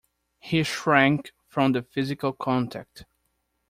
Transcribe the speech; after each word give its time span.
He 0.39 0.63
shrank 0.63 1.31
from 1.47 1.73
the 1.73 1.83
physical 1.83 2.33
contact. 2.33 3.05